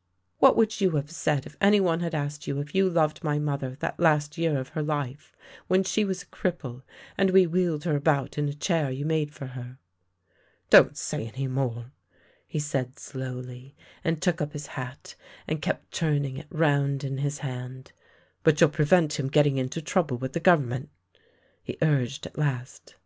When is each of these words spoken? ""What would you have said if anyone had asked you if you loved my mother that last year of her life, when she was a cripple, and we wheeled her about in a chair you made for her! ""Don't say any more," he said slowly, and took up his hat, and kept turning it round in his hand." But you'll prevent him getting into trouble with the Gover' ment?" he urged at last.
""What 0.40 0.56
would 0.56 0.80
you 0.80 0.90
have 0.96 1.08
said 1.08 1.46
if 1.46 1.56
anyone 1.60 2.00
had 2.00 2.12
asked 2.12 2.48
you 2.48 2.58
if 2.58 2.74
you 2.74 2.90
loved 2.90 3.22
my 3.22 3.38
mother 3.38 3.76
that 3.78 4.00
last 4.00 4.36
year 4.36 4.58
of 4.58 4.70
her 4.70 4.82
life, 4.82 5.36
when 5.68 5.84
she 5.84 6.04
was 6.04 6.22
a 6.22 6.26
cripple, 6.26 6.82
and 7.16 7.30
we 7.30 7.46
wheeled 7.46 7.84
her 7.84 7.94
about 7.94 8.36
in 8.38 8.48
a 8.48 8.54
chair 8.54 8.90
you 8.90 9.04
made 9.06 9.32
for 9.32 9.46
her! 9.46 9.78
""Don't 10.70 10.96
say 10.96 11.28
any 11.28 11.46
more," 11.46 11.92
he 12.48 12.58
said 12.58 12.98
slowly, 12.98 13.76
and 14.02 14.20
took 14.20 14.40
up 14.40 14.52
his 14.52 14.66
hat, 14.66 15.14
and 15.46 15.62
kept 15.62 15.92
turning 15.92 16.38
it 16.38 16.48
round 16.50 17.04
in 17.04 17.18
his 17.18 17.38
hand." 17.38 17.92
But 18.42 18.60
you'll 18.60 18.70
prevent 18.70 19.20
him 19.20 19.28
getting 19.28 19.58
into 19.58 19.80
trouble 19.80 20.18
with 20.18 20.32
the 20.32 20.40
Gover' 20.40 20.66
ment?" 20.66 20.90
he 21.62 21.78
urged 21.80 22.26
at 22.26 22.36
last. 22.36 22.96